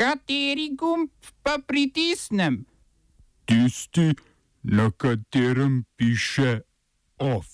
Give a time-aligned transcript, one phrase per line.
[0.00, 1.10] Kateri gumb
[1.42, 2.64] pa pritisnem?
[3.44, 4.14] Tisti,
[4.62, 6.60] na katerem piše
[7.18, 7.46] OF.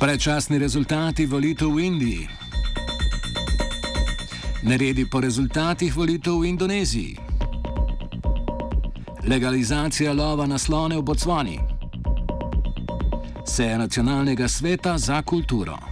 [0.00, 2.28] Predčasni rezultati volitev v Indiji.
[4.62, 7.16] Neredi po rezultatih volitev v Indoneziji.
[9.24, 11.60] Legalizacija lova na slone v Bocvani.
[13.46, 15.89] Seja nacionalnega sveta za kulturo.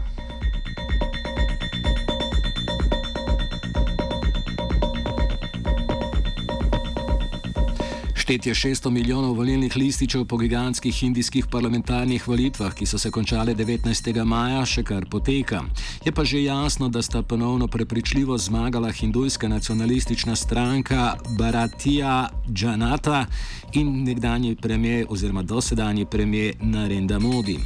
[8.29, 14.25] Štetje 600 milijonov volilnih lističev po gigantskih indijskih parlamentarnih volitvah, ki so se končale 19.
[14.25, 15.63] maja, še kar poteka.
[16.05, 22.29] Je pa že jasno, da sta ponovno prepričljivo zmagala hindujska nacionalistična stranka Bharatija
[22.61, 23.25] Janata
[23.73, 27.59] in nekdanji premijer oziroma dosedanji premijer Narendra Modi.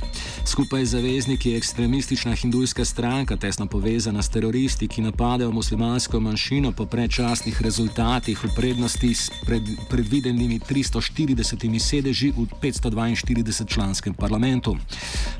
[0.46, 6.72] Skupaj z zavezniki je ekstremistična hindujska stranka, tesno povezana s teroristi, ki napadajo muslimansko manjšino
[6.72, 14.76] po predčasnih rezultatih v prednosti s pred, predvidenimi 340 sedeži v 542 članskem parlamentu.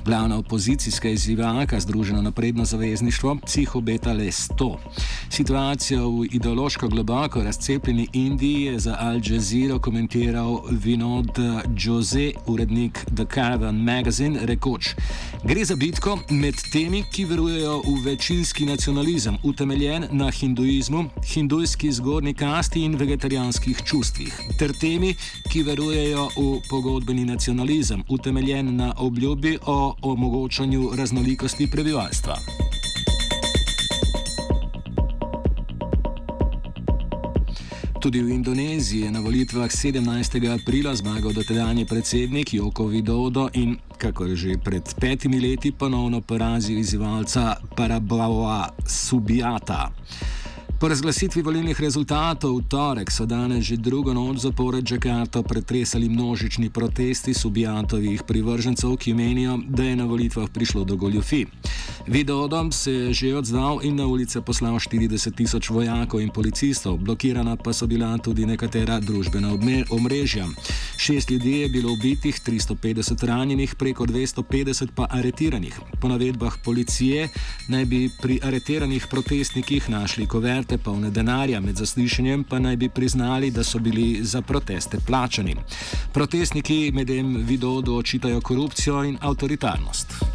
[0.05, 4.77] Glavna opozicijska izzivalka, Združeno napredno zavezništvo, si jih obeta le 100.
[5.31, 11.39] Situacijo v ideološko globoko razcepljeni Indiji je za Al Jazeera komentiral Vinod
[11.85, 14.95] Jose, urednik The Caravan Magazine, rekoč:
[15.45, 21.05] Gre za bitko med temi, ki verujejo v večinski nacionalizem, utemeljen na hinduizmu,
[21.35, 25.02] hindujski zgornji kasti in vegetarijanskih čustvih, ter temi,
[25.51, 32.39] ki verujejo v pogodbeni nacionalizem, utemeljen na obljubi o omogočanju raznolikosti prebivalstva.
[38.03, 40.03] Tudi v Indoneziji je na volitvah 17.
[40.51, 46.79] aprila zmagal dotedanji predsednik Joko Widodo in, kako je že pred petimi leti, ponovno porazil
[46.79, 49.95] izzivalca Parabawa Subiata.
[50.83, 56.71] Po razglasitvi volilnih rezultatov v torek so danes že drugo noč zapored Džakarto pretresali množični
[56.75, 61.47] protesti subijatovih privržencev, ki menijo, da je na volitvah prišlo do goljufi.
[62.07, 67.57] Vidodom se je že odzval in na ulice poslal 40 tisoč vojakov in policistov, blokirana
[67.57, 69.55] pa so bila tudi nekatera družbena
[69.91, 70.49] omrežja.
[71.03, 75.81] Šest ljudi je bilo ubitih, 350 ranjenih, preko 250 pa aretiranih.
[76.01, 77.29] Po navedbah policije
[77.69, 83.51] naj bi pri aretiranih protestnikih našli koverte polne denarja, med zaslišanjem pa naj bi priznali,
[83.51, 85.57] da so bili za proteste plačani.
[86.13, 90.32] Protestniki medtem Vidodu očitajo korupcijo in avtoritarnost.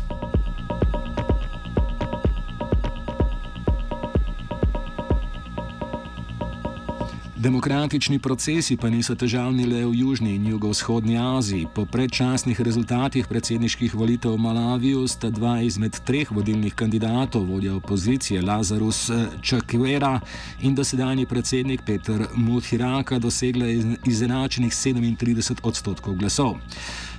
[7.39, 11.67] Demokratični procesi pa niso težavni le v Južni in Jugovzhodni Aziji.
[11.75, 18.41] Po predčasnih rezultatih predsedniških volitev v Malaviju sta dva izmed treh vodilnih kandidatov, vodja opozicije
[18.41, 19.11] Lazarus
[19.41, 20.19] Čakvera
[20.61, 23.69] in dosedanji predsednik Petr Muthiraka, dosegla
[24.05, 26.57] izenačenih 37 odstotkov glasov.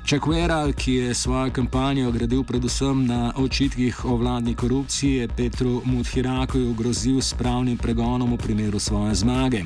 [0.09, 6.73] Čakvera, ki je svojo kampanjo gradil predvsem na očitkih o vladni korupciji, je Petru Muthirakoju
[6.75, 9.65] grozil s pravnim pregonom v primeru svoje zmage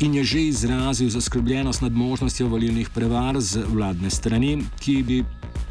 [0.00, 5.24] in je že izrazil zaskrbljenost nad možnostjo volilnih prevar z vladne strani, ki bi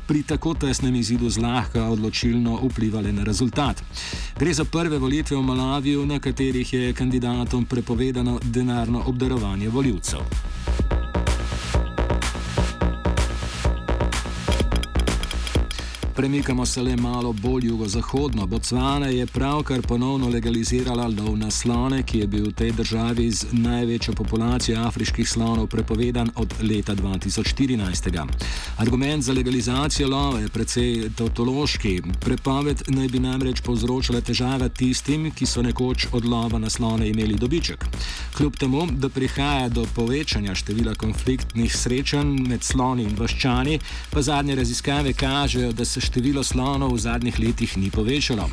[0.08, 3.84] pri tako tesnem izidu zlahka odločilno vplivali na rezultat.
[4.40, 10.19] Gre za prve volitve v Malaviju, na katerih je kandidatom prepovedano denarno obdarovanje voljivcev.
[16.16, 18.47] Premikamo se le malo bolj jugozahodno.
[18.47, 23.45] Botswana je pravkar ponovno legalizirala lov na slone, ki je bil v tej državi z
[23.51, 28.27] največjo populacijo afriških slonov prepovedan od leta 2014.
[28.77, 32.01] Argument za legalizacijo lova je precej tautološki.
[32.19, 37.35] Prepoved naj bi namreč povzročala težave tistim, ki so nekoč od lova na slone imeli
[37.35, 37.85] dobiček.
[38.38, 43.79] Kljub temu, da prihaja do povečanja števila konfliktnih srečanj med sloni in vaščani,
[44.11, 48.50] pa zadnje raziskave kažejo, da se število slonov v zadnjih letih ni povečalo.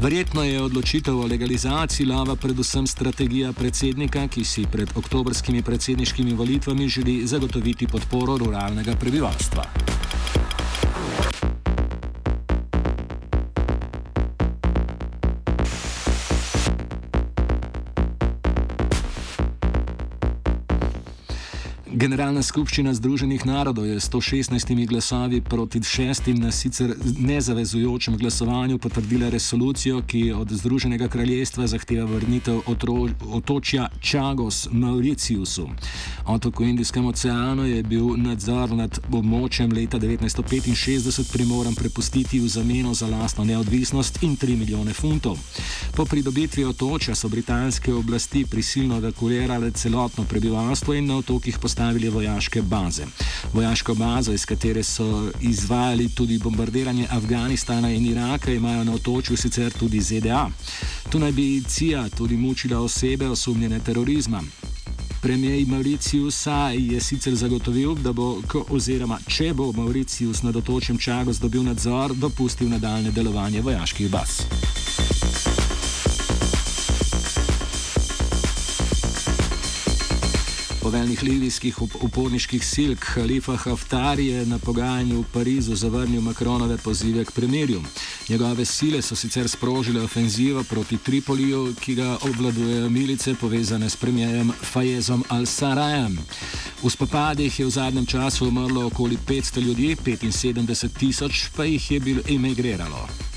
[0.00, 6.88] Verjetno je odločitev o legalizaciji lava predvsem strategija predsednika, ki si pred oktobrskimi predsedniškimi volitvami
[6.88, 10.09] želi zagotoviti podporo ruralnega prebivalstva.
[22.00, 29.28] Generalna skupščina Združenih narodov je s 116 glasovi proti šestim na sicer nezavezujočem glasovanju potrdila
[29.28, 32.62] resolucijo, ki od Združenega kraljestva zahteva vrnitev
[33.36, 35.66] otočja Čagos Mauriciusu.
[36.26, 42.94] Otok v Indijskem oceanu je bil nadzor nad območjem leta 1965 primoran prepustiti v zameno
[42.94, 45.36] za lastno neodvisnost in 3 milijone funtov.
[46.00, 52.62] Po pridobitvi otočja so britanske oblasti prisilno evakuirale celotno prebivalstvo in na otokih postavili vojaške
[52.62, 53.04] baze.
[53.52, 59.72] Vojaško bazo, iz katere so izvajali tudi bombardiranje Afganistana in Iraka, imajo na otočju sicer
[59.72, 60.48] tudi ZDA.
[61.10, 64.42] Tu naj bi CIA tudi mučila osebe osumljene terorizma.
[65.22, 66.46] Premijer Mauricius
[66.78, 72.14] je sicer zagotovil, da bo, ko, oziroma če bo Mauricius nad otočjem Čagos dobil nadzor,
[72.14, 74.40] dopustil nadaljne delovanje vojaških baz.
[80.90, 87.30] Poveljnik libijskih uporniških sil Khalifa Haftar je na pogajanju v Parizu zavrnil Makronove pozive k
[87.30, 87.82] premirju.
[88.28, 94.52] Njegove sile so sicer sprožile ofenzivo proti Tripoliju, ki ga obvladujejo milice povezane s premijejem
[94.74, 96.18] Fayezom al-Sarajem.
[96.82, 102.00] V spopadih je v zadnjem času umrlo okoli 500 ljudi, 75 tisoč pa jih je
[102.00, 103.29] bilo emigriralo.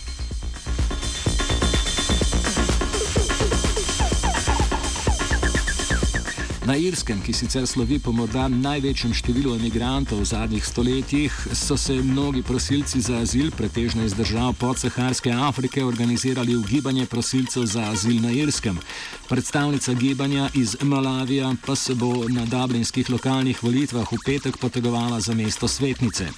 [6.63, 11.98] Na Irskem, ki sicer slovi po morda največjem številu emigrantov v zadnjih stoletjih, so se
[12.00, 18.24] mnogi prosilci za azil, pretežno iz držav podsaharske Afrike, organizirali v gibanje prosilcev za azil
[18.24, 18.80] na Irskem.
[19.27, 25.36] Predstavnica gibanja iz Malavija pa se bo na dublinskih lokalnih volitvah v petek potegovala za
[25.36, 26.31] mesto svetnice.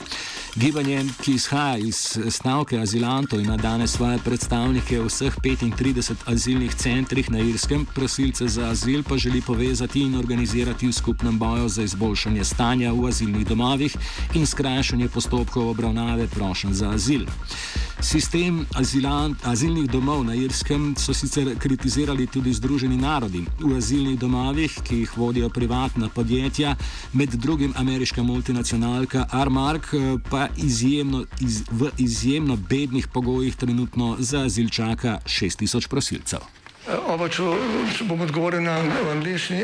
[0.55, 1.97] Gibanje, ki izhaja iz
[2.29, 8.69] stavke azilantov, ima danes svoje predstavnike v vseh 35 azilnih centrih na Irskem, prosilce za
[8.69, 13.97] azil pa želi povezati in organizirati v skupnem boju za izboljšanje stanja v azilnih domovih
[14.33, 17.25] in skrajšanje postopkov obravnave prošen za azil.
[17.99, 23.45] Sistem azilant, azilnih domov na Irskem so sicer kritizirali tudi Združeni narodi.
[23.59, 26.75] V azilnih domovih, ki jih vodijo privatna podjetja,
[27.13, 29.87] med drugim ameriška multinacionalka Armark,
[30.29, 36.39] pa izjemno, iz, v izjemno bednih pogojih trenutno za azil čaka 6000 prosilcev.
[37.07, 37.43] Oba, če,
[37.97, 38.77] če bom odgovoril na
[39.11, 39.63] angliški.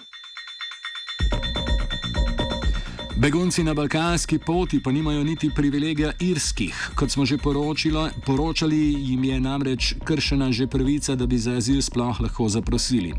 [3.21, 6.91] Begunci na balkanski poti pa nimajo niti privilegija irskih.
[6.95, 11.81] Kot smo že poročilo, poročali, jim je namreč kršena že pravica, da bi za azil
[11.81, 13.13] sploh lahko zaprosili.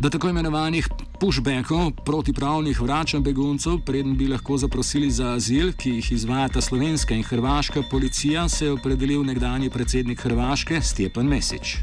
[0.00, 0.88] Do tako imenovanih
[1.20, 7.22] pushbackov, protipravnih vračanj beguncev, preden bi lahko zaprosili za azil, ki jih izvajata slovenska in
[7.22, 11.76] hrvaška policija, se je opredelil nekdani predsednik Hrvaške Stjepan Mesič.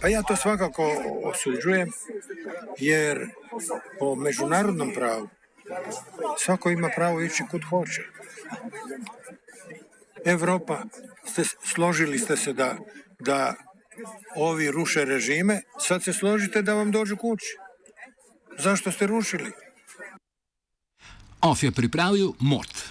[0.00, 0.88] Pa ja to svakako
[1.24, 1.88] osuđujem,
[2.78, 3.18] jer
[3.98, 5.28] po međunarodnom pravu
[6.38, 8.02] Svako ima pravo ići kud hoće.
[10.24, 10.82] Evropa,
[11.24, 12.76] ste, složili ste se da,
[13.18, 13.54] da
[14.36, 17.56] ovi ruše režime, sad se složite da vam dođu kući.
[18.58, 19.52] Zašto ste rušili?
[21.42, 22.84] Off je pripravil Mort.